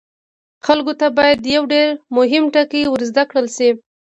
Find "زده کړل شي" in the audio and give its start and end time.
3.09-3.69